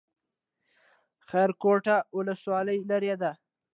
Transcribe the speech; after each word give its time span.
خیرکوټ 1.27 1.85
ولسوالۍ 2.17 2.79
لیرې 2.89 3.15
ده؟ 3.21 3.31